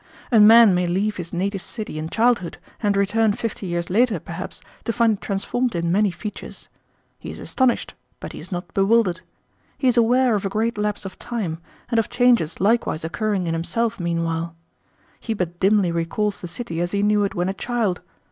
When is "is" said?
7.29-7.37, 8.39-8.51, 9.87-9.97